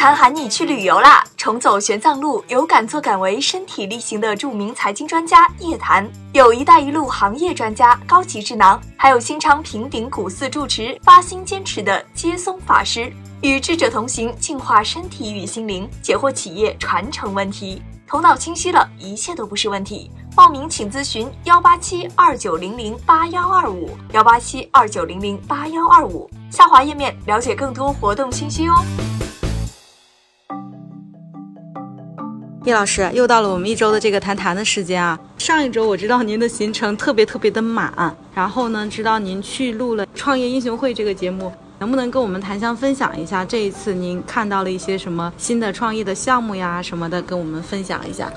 [0.00, 1.22] 叶檀喊你去旅游啦！
[1.36, 17.82] 重走玄奘路，有敢作敢为、身体力行的著名财经专家叶檀，有一带一路行业专家高级智囊，还有新昌平顶古寺住持发心坚持的接松法师，与智者同行，净化身体与心灵，解惑企业传承问题。
[18.06, 20.10] 头脑清晰了，一切都不是问题。
[20.34, 28.82] 报名请咨询幺八七二九零零八幺二五幺八七二九零零八幺二五，下滑页面了解更多活动信息哦。
[32.66, 35.18] 叶老师，又到了我们一周的这个谈谈的时间啊！
[35.38, 48.30] 上一周我知道您的行程特别特别的满，然后呢，知道您去录了《创业英雄会》这个节目，能不能跟我们檀香分享一下这一次您看到了一些什么新的创业的项目呀什么的，跟我们分享一下？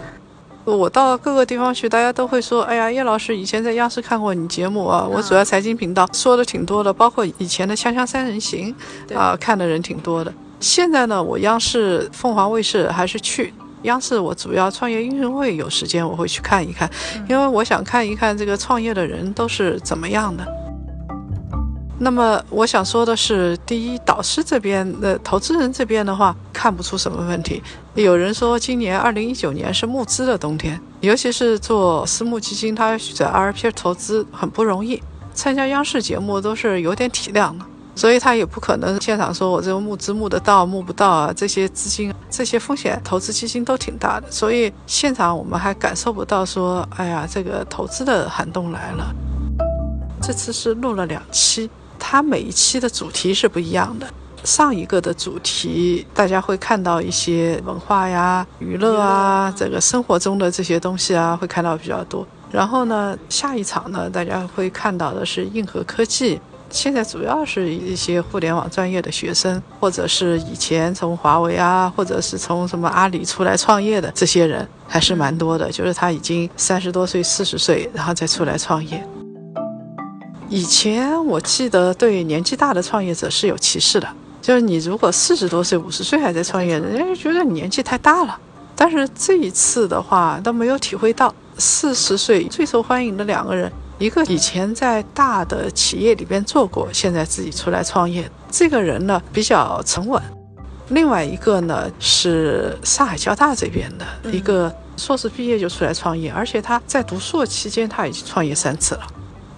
[0.64, 8.73] 我到各个地方去，大家都会说：“哎呀，叶老师以前在央视看过你节目啊，我主要财经频道说的挺多的，包括以前的《锵锵三人行》，
[9.17, 10.34] 啊，看的人挺多的。
[10.62, 13.53] 现在呢，我央视、凤凰卫视还是去。”
[13.84, 16.89] 央视我主要创业英雄会有时间我会去看一看，
[17.30, 20.45] 因为我想看一看这个创业的人都是怎么样的。
[22.00, 27.62] 那么我想说的是，第一，导师这边的投资人这边的话看不出什么问题。
[27.94, 35.02] 有人说今年二零一九年是募资的冬天，尤其是做私募基金，他在 RP 投资很不容易。
[35.34, 37.66] 参加央视节目都是有点体量的。
[37.95, 49.13] 所以他也不可能现场说我这个募资募得到募不到啊，这些资金这些风险投资基金都挺大的，所以现场我们还感受不到说，哎呀，这个投资的寒冬来了。
[50.22, 51.69] 这次是录了两期，
[52.00, 54.07] 它每一期的主题是不一样的。
[54.44, 62.28] 上一个的主题大家会看到一些文化呀、娱乐啊，这个生活中的这些东西啊，会看到比较多。
[62.51, 66.41] 然后呢，下一场呢，大家会看到的是硬核科技。
[66.73, 75.72] 现在主要是一些互联网专业的学生，或者是以前从华为啊，或者是从什么阿里出来创业的这些人，还是蛮多的。
[75.72, 79.07] 就是他已经三十多岁、四十岁，然后再出来创业。
[80.50, 84.07] 以前我记得对年纪大的创业者是有歧视的，
[84.41, 88.35] 就是你如果四十多岁、五十岁还在创业，人家就觉得你年纪太大了。
[88.75, 93.72] 但是这一次的话，都没有体会到四十岁最受欢迎的两个人。
[94.00, 100.22] 一个以前在大的企业里边做过，现在自己出来创业，这个人呢比较沉稳。
[100.90, 109.08] 另外一个呢是上海交大这边的一个硕士毕业就出来创业，而且他在读硕期间他已经创业三次了。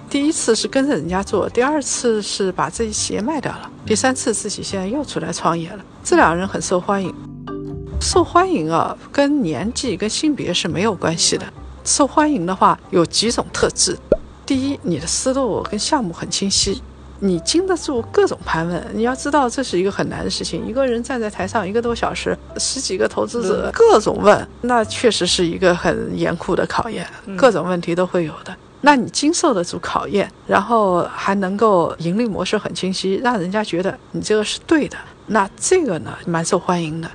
[0.07, 5.83] 第一次是跟着人家做，第二次是把自己企业卖掉了，第三次自己现在又出来创业了。
[6.03, 7.13] 这两人很受欢迎，
[7.99, 11.45] 受欢迎啊，跟年纪跟性别是没有关系的。
[11.83, 13.97] 受欢迎的话有几种特质。
[14.45, 16.79] 第一，你的思路跟项目很清晰，
[17.19, 18.85] 你经得住各种盘问。
[18.93, 20.63] 你要知道，这是一个很难的事情。
[20.67, 28.55] 一个人站在台上一个多小时，十几个投资者各种问，那确实是一个很严酷的考验，各种问题都会有的。
[28.81, 34.95] 那你经受得住考验，然后还能够盈利模式很清晰，让人家觉得你这个是对的，
[35.25, 37.09] 那这个呢，蛮受欢迎的。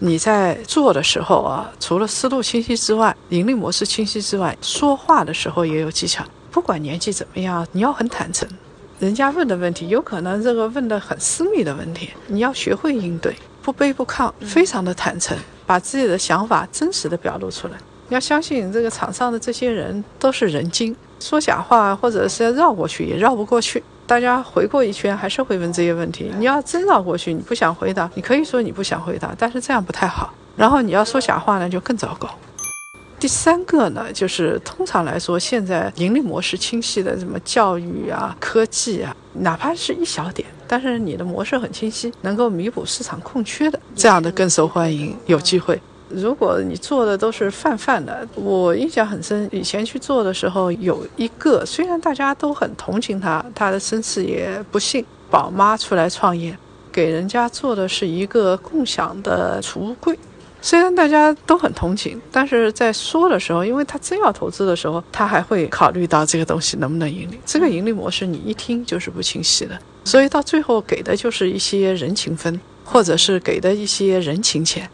[0.00, 6.22] 你在做的时候啊，除了思路清晰之外，盈利模式清晰之外，说话的时候也有技巧。
[6.50, 8.48] 不管年纪怎么样，你要很坦诚。
[8.98, 17.74] 人家问的问题，有可能这个问的很私密的问题，你要学会应对，不卑不亢，非常的坦诚，把自己的想法真实的表露出来。
[18.08, 23.82] 你要相信这个场上的这些人都是人精，说假话或者是要绕过去也绕不过去。
[24.06, 26.30] 大家回过一圈还是会问这些问题。
[26.36, 30.34] 你要真绕过去，你不想回答，你可以说你不想回答，但是这样不太好。
[30.56, 32.28] 然后你要说假话呢，就更糟糕。
[33.20, 45.78] 第三个呢，就是通常来说，现在盈利模式清晰的什么教育啊、科技啊，哪怕是一小点，但是你的模式很清晰，能够弥补市场空缺的，这样的更受欢迎，有机会。
[46.08, 56.56] 如果你做的都是泛泛的，我印象很深，以前去做的时候，有一个虽然大家都很同情他，他的身世也不幸，宝妈出来创业，
[56.90, 60.18] 给人家做的是一个共享的储物柜。
[60.62, 67.40] 虽然大家都很同情，但是在说的时候，因为他真要投资的时候，他还会考虑到这个东西能不能盈利。
[67.46, 74.88] 这个盈利模式你一听就是不清晰的，所以到最后给的就是一些人情分，或者是给的一些人情钱。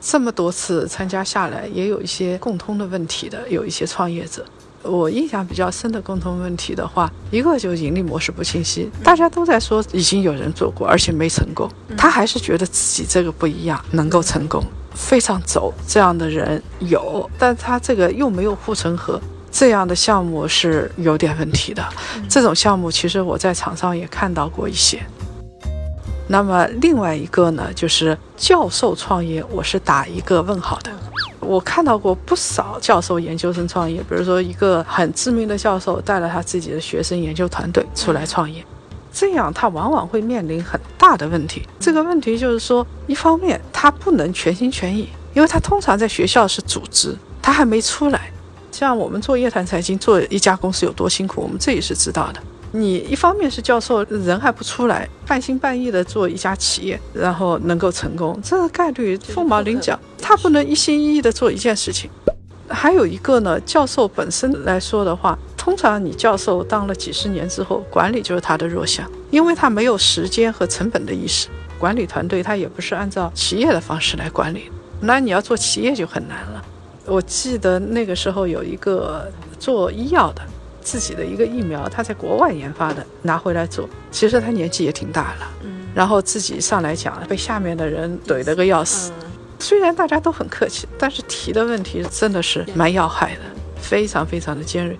[0.00, 4.44] 这么多次参加下来，也有一些共通的问题的，有一些创业者，
[4.84, 14.62] 我印象比较深的共同问题的话，一个就是盈利模式不清晰，大家都在说已经有人做过，而且没成功，他还是觉得自己这个不一样，能够成功，
[14.94, 19.20] 非常走这样的人有，但他这个又没有护城河，
[19.50, 21.82] 这样的项目是有点问题的。
[22.28, 25.00] 这种项目其实我在场上也看到过一些。
[26.26, 30.90] 那么另外一个呢，就是教授创业，我是打一个问号的。
[31.44, 38.64] 我看到过不少教授、研究生创业，比如说一个很知名的教授带了他自己的学生研究团队出来创业，
[39.12, 41.62] 这样他往往会面临很大的问题。
[41.78, 48.30] 这个问题就是说，一方面他不能全心全意，因为他通常在学校是组织，他还没出来。
[48.72, 52.40] 像我们做夜谈财经，做一家公司有多辛苦，我们自己是知道的。
[52.76, 59.96] 你一方面是教授，人还不出来，半心半意的做一家企业，然后能够成功，这个概率凤毛麟角。
[60.20, 62.10] 他不能一心一意的做一件事情。
[62.68, 71.46] 还有一个呢，教授本身来说的话，通常你教授当了几十年之后，管理就是他的弱项，因为他没有时间和成本的意识，
[71.78, 74.68] 管理团队他也不是按照企业的方式来管理，
[75.00, 76.64] 那你要做企业就很难了。
[77.06, 79.30] 我记得那个时候有一个
[79.60, 80.42] 做医药的。
[80.84, 83.88] 自己的一个疫苗，他在国外研发的，拿回来做。
[84.12, 89.10] 其实他年纪也挺大了，嗯，然后自己上来讲，被下面的人怼了个要死。
[89.58, 93.40] 虽然大家都很客气，但是提的问题真的是蛮要害的，
[93.80, 94.96] 非常非常的尖锐。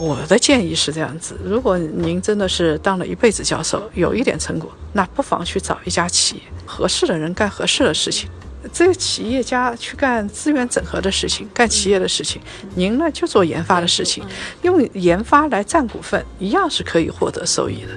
[0.00, 8.30] 我的建议是这样子：如果您真的是当了一辈子教授，有一点成果，那不妨去找一家企业，合适的人干合适的事情。
[8.72, 12.40] 这个企业家去干资源整合的事情，干企业的事情，
[12.74, 14.24] 您呢就做研发的事情，
[14.62, 17.88] 用研发来占股份，一样是可以获得收益的。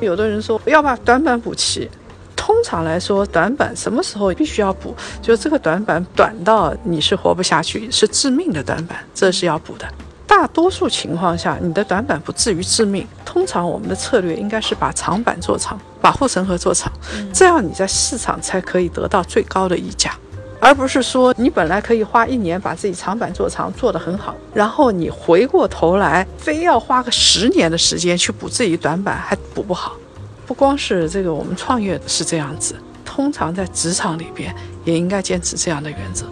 [0.00, 1.88] 有的人说要把短板补齐，
[2.34, 4.96] 通常来说，短板什么时候必须要补？
[5.20, 9.86] 就这个短板短到你是活不下去，是致命的短板，这是要补的。
[10.30, 13.04] 大多数情况下，你的短板不至于致命。
[13.24, 16.90] 通常我们的策略应该是把长板做长，把护城河做长，
[17.32, 20.16] 这样你在市场才可以得到最高的溢价，
[20.60, 29.96] 而不是说你本来可以花一年把自己长板做长，做得很好，然后你回过头来非要花个十年的时间去补自己短板，还补不好。
[30.46, 34.54] 不光是这个，我们创业是这样子，通常在职场里边
[34.84, 36.24] 也应该坚持这样的原则。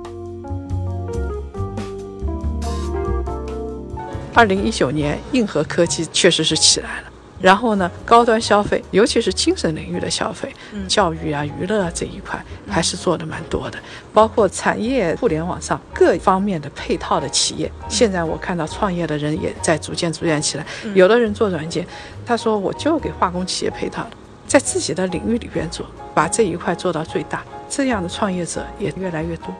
[4.38, 7.08] 二零一九年，硬核科技确实是起来了。
[7.40, 10.54] 然后呢，高端消费，尤其是精神领域的消费，
[10.86, 13.76] 教育啊、娱乐啊这一块，还是做的蛮多的。
[14.14, 20.64] 包括产业互联网上各方面的配套的企业，现在我看到创业的人也在逐渐逐渐起来。
[20.94, 21.84] 有的人做软件，
[22.24, 24.10] 他说我就给化工企业配套的，
[24.46, 27.42] 在自己的领域里边做，把这一块做到最大。
[27.68, 29.52] 这样的创业者也越来越多。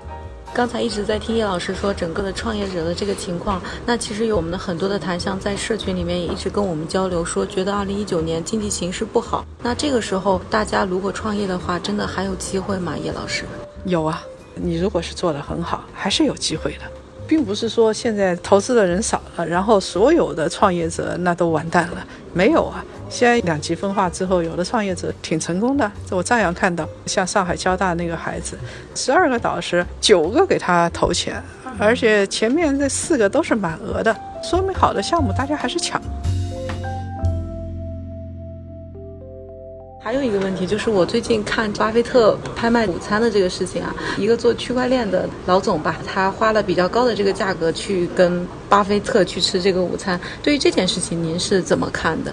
[0.55, 9.45] 刚才一直在听叶老师说整个的创业者的这个情况，那其实有我们的很多的檀香在社群里面也一直跟我们交流，说觉得二零一九年经济形势不好。
[9.62, 12.97] 那这个时候大家如果创业的话，真的还有机会吗？
[12.97, 13.45] 叶老师，
[13.85, 14.23] 有啊，
[14.55, 16.81] 你如果是做得很好，还是有机会的，
[17.28, 22.82] 并不是说现在投资的人少了，然后所有的创业者那都完蛋了，没有啊。
[23.10, 25.90] 现在两极分化之后，有的创业者挺成功的。
[26.06, 28.58] 这我照样看到，像上海交大那个孩子，
[28.94, 31.42] 十二个导师，九个给他投钱，
[31.78, 36.00] 而且前面这四个都是满额的，说明好的项目大家还是抢。
[40.08, 50.18] 还有一个问题就是，我最近看巴菲特拍卖午餐的这个事情啊，一个做区块链的老总吧，他花了比较高的这个价格去跟巴菲特去吃这个午餐。
[50.42, 52.33] 对于这件事情，您是怎么看的？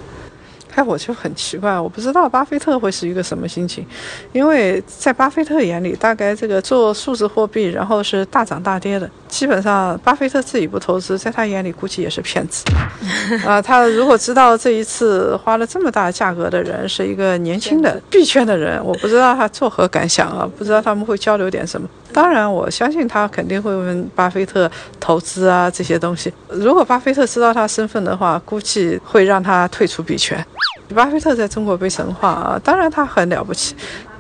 [0.76, 3.86] 哎，我就很奇怪，我不知道巴菲特会是一个什么心情，
[4.34, 12.66] 因为在巴菲特眼里，大概这个做数字货币，然后是大涨大跌的，基本上巴菲特自己不投资，在他眼里估计也是骗子。
[13.48, 20.50] 啊，他如果知道这一次花了这么大价格的人是一个年轻的币圈的人，我不知道他作何感想啊？
[20.58, 21.88] 不知道他们会交流点什么。
[22.12, 26.34] 当然，我相信他肯定会问巴菲特投资啊这些东西。
[26.50, 30.46] 如果巴菲特知道他身份的话，估计会让他退出币圈。
[30.94, 33.76] 巴菲特在中国被神化啊，当然他很了不起。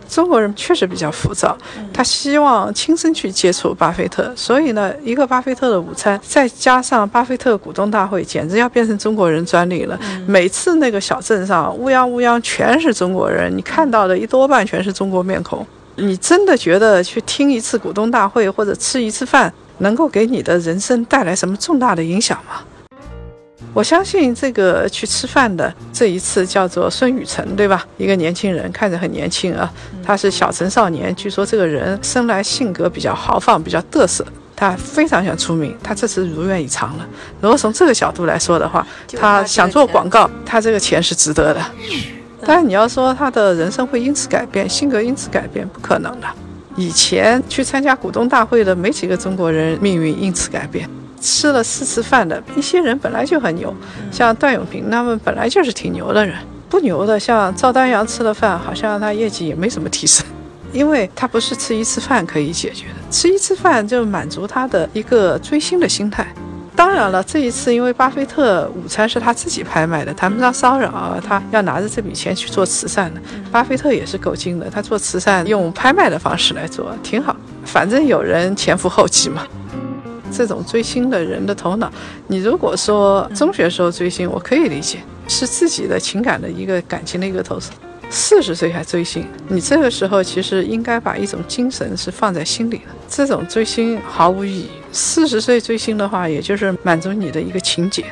[0.08, 1.58] 中国人确实比较浮躁，
[1.92, 10.00] 他希望亲身去接触巴菲特，所以呢，一个巴菲特的午餐，再加上巴菲特股东大会，简直要变成中国人专利了。
[10.28, 15.66] 每次那个小镇上乌泱乌泱全是中国人，你看到的一多半全是中国面孔。
[15.96, 22.62] 你真的觉得去听一次股东大会或者吃一次饭，能够给你的人生带来什么重大的影响吗？
[23.76, 27.86] 我相信这个去吃饭的这一次叫做孙雨辰，对吧？
[27.98, 29.70] 一个年轻人，看着很年轻啊。
[30.02, 34.26] 他是小城少年，据说这个人生来性格比较豪放，比较得瑟。
[34.56, 37.06] 他非常想出名，他这次如愿以偿了。
[37.42, 38.88] 如果从这个角度来说的话，
[39.20, 41.62] 他想做广告，他这个钱是值得的。
[42.46, 46.28] 但是你要说他的人生会因此改变，性格因此改变，不可能的。
[46.78, 50.90] 以前去参加股东大会的没几个中国人命运因此改变。
[51.20, 53.74] 吃了四次饭的一些人本来就很牛，
[54.12, 56.36] 像段永平他们本来就是挺牛的人。
[56.70, 60.26] 不牛的像赵丹阳吃了饭，好像他业绩也没什么提升，
[60.74, 66.28] 因为他不是吃一次饭可以解决的，吃一次饭就满足他的一个追星的心态。
[66.76, 73.22] 当然了，这一次因为巴菲特午餐是他自己拍卖的，谈不上骚扰，他要拿着这笔钱去做慈善的。
[73.50, 77.34] 巴菲特也是够精的，他做慈善用拍卖的方式来做，挺好。
[77.64, 79.44] 反正有人前赴后继嘛。
[80.36, 81.92] 这种追星的人的头脑，
[82.28, 87.72] 你如果说中学时候追星，我可以理解，是自己的情感的一个感情的一个投射。
[88.08, 92.84] 四十岁还追星，你这个时候其实应该把一种精神是放在心里的。
[93.10, 94.68] 这种追星毫无意义。
[94.92, 98.06] 四十岁追星的话，也就是满足你的一个情节。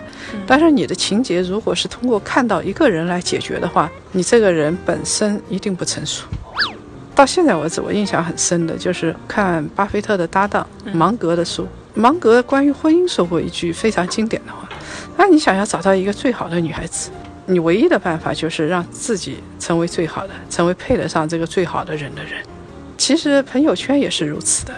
[0.47, 6.25] 但是你的情节如果是通过看到一个人来解决的话，你这个人本身一定不成熟。
[7.13, 11.67] 到现在为止，我印象很深的就是看巴菲特的搭档芒格的书。
[11.95, 14.67] 芒格关于婚姻说过一句非常经典的话：，
[15.15, 17.11] 那你想要找到一个最好的女孩子？
[17.45, 22.41] 你唯一的办法就是让自己成为最好的，成为配得上这个最好的人的人。
[22.97, 24.73] 其实朋友圈也是如此的。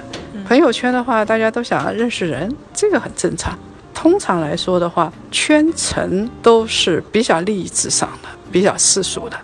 [0.46, 3.58] 朋友圈的话，大家都想认识人，这个很正常。
[3.94, 9.38] 通常来说的话，圈层都是比较利益至上的，比较世俗的。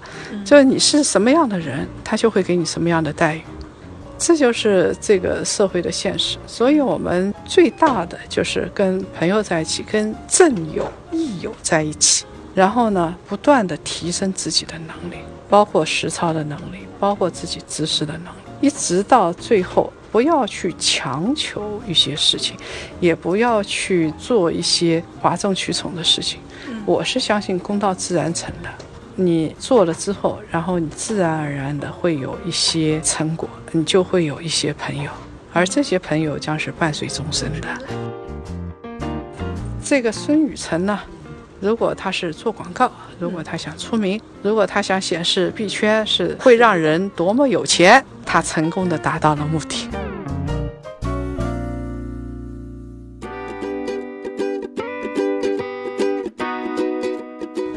[0.43, 3.41] 就是你是什么样的人，他就会给你什么样的待遇。
[4.23, 6.37] 这就是这个社会的现实。
[6.45, 12.23] 所以我们最大的就是跟朋友在一起，跟正友、益友在一起。
[12.53, 15.17] 然后呢，不断的提升自己的能力，
[15.49, 22.55] 包括实操的能力，包括自己知识的能力，一直到最后，不要去强求一些事情，
[22.99, 26.39] 也不要去做一些哗众取宠的事情。
[26.85, 28.69] 我是相信公道自然成的，
[29.15, 35.11] 你做了之后，然后你自然而然的会有一些成果，你就会有一些朋友，
[35.51, 37.67] 而这些朋友将是伴随终身的。
[39.83, 40.99] 这个孙雨辰呢？
[41.59, 49.87] 如果他是做广告，如果他想出名，如果他想显示币圈是会让人多么有钱，他成功的达到了目的。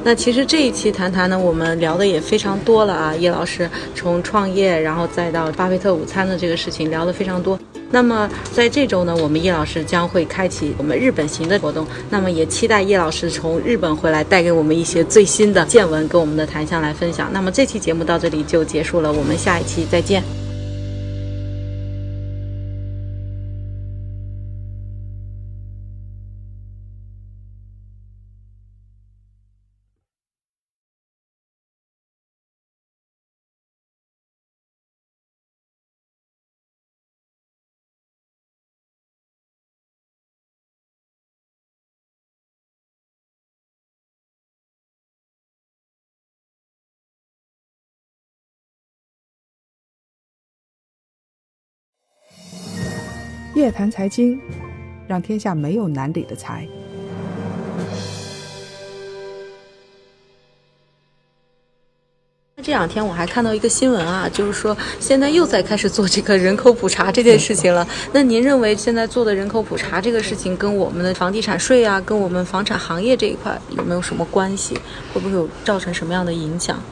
[0.04, 7.58] 那其实这一期谈谈呢，我们聊的也非常多了啊，叶老师从创业，然后再到巴菲特午餐的这个事情聊得非常多。
[7.90, 11.86] 那么在这周呢，我们叶老师将会开启我们日本行的活动。
[12.10, 17.30] 那么也期待叶老师从日本回来，带给我们一些最新的见闻，跟我们的檀香来分享。
[17.32, 20.43] 那么这期节目到这里就结束了，我们下一期再见。
[53.54, 54.40] 夜谈财经，
[55.06, 56.66] 让天下没有难理的财。
[62.56, 67.86] 这两天我还看到一个新闻啊，就是说现在又在开始做这个人口普查这件事情了。
[68.12, 74.74] 那您认为现在做的人口普查这个事情，跟我们的房地产税啊，跟我们房产行业这一块有没有什么关系？
[75.12, 76.82] 会不会有造成什么样的影响？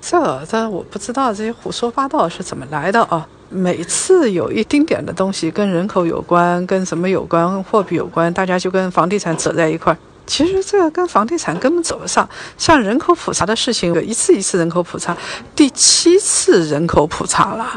[0.00, 3.28] 这这我不知道这些胡说八道是怎么来的啊。
[3.52, 9.98] 每次有一丁点的东西跟人口有关，跟什么有关，货币有关，大家就跟房地产扯在一块儿。
[10.24, 12.28] 其实这个跟房地产根本扯不上。
[12.56, 15.16] 像人口普查的事情，有一次一次人口普查，
[15.56, 17.68] 第七次人口普查了。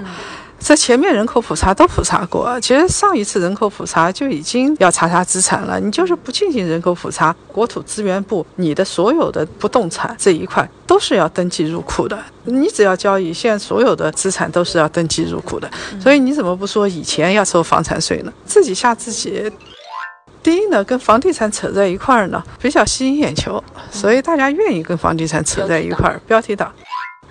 [0.63, 5.77] 在前面人口普查都普查过，其实上一次人口普查就已经要查查资产了。
[5.77, 12.17] 你就是不进行人口普查，国土资源部你的所有的不动产这一块都是要登记入库的。
[12.46, 15.70] 你只要交易，现在所有的资产都是要登记入库的。
[16.00, 18.32] 所以你怎么不说以前要收房产税呢？
[18.46, 19.51] 自己吓自己。
[20.41, 26.72] 第一呢，跟房地产扯在一块儿呢，比较吸引眼球，所以大家愿意跟房地产扯在一块儿，标题党。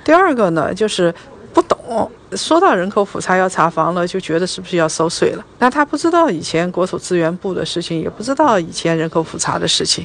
[0.05, 1.15] 第二个呢，就是
[1.55, 2.11] 不懂。
[2.37, 5.45] 说到人口普查要查房了，就觉得是不是要收税了？
[5.59, 10.05] 那他不知道以前国土资源部的事情，也不知道以前人口普查的事情。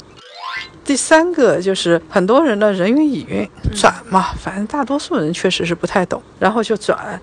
[0.84, 7.20] 第三个就是很多人的人云亦云转嘛，反正大多数人确实是不太懂，然后就转。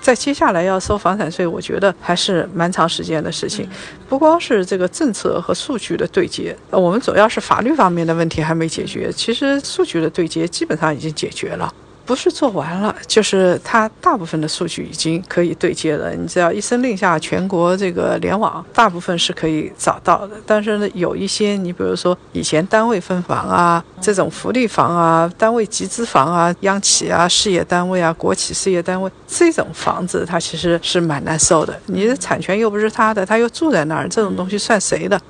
[0.00, 3.66] 在接下来要收房产税，我觉得还是蛮长时间的事情。
[4.06, 11.72] 不光是这个政策和数据的对接，我们主要是法律方面的问题还没解决，其实数据的对接基本上已经解决了。
[12.06, 16.14] 不是做完了，就是它大部分的数据已经可以对接了。
[16.14, 20.36] 你只要一声令下，全国这个联网大部分是可以找到的。
[20.46, 31.74] 但是呢，有一些你比如说以前单位分房啊，这种福利房啊、单位集资房啊、央企啊、事业单位啊、国企事业单位这种房子，它其实是蛮难受的。
[31.86, 35.20] 你的产权又不是他的，他又住在那儿，这种东西算谁的？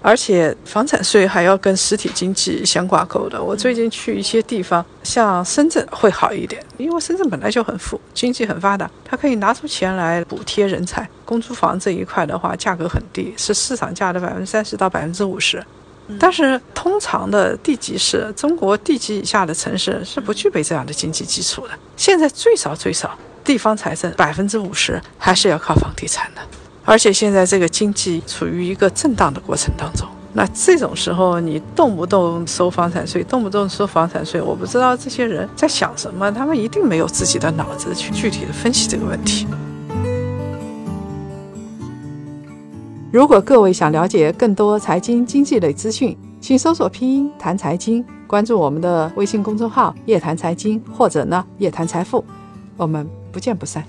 [0.00, 3.42] 而且房产税还要跟实体经济相挂钩的。
[3.42, 11.08] 我最近去一些地方，像深圳会好一点，因为深圳本来就很富，经济很发达，它可以拿出钱来补贴人才。
[11.24, 15.62] 公租房这一块的话，价格很低，是市场价的百分之三十到百分之五十。
[16.18, 21.74] 但是通常的地级市，中国地级以下的城市是不具备这样的经济基础的。
[21.98, 23.14] 现在最少最少，
[23.44, 26.40] 地方财政百分之五十还是要靠房地产的。
[26.88, 39.46] 而且现在这个经济处于一个震荡的过程当中，那这种时候你动不动收房产税，动不动收房产税，我不知道这些人在想什么，他们一定没有自己的脑子去具体的分析这个问题。
[43.12, 52.24] 如果各位想了解更多财经经济类资讯，请搜索拼音谈财经，关注我们的微信公众号“夜谈财经”或者呢“夜谈财富”，
[52.78, 53.84] 我们不见不散。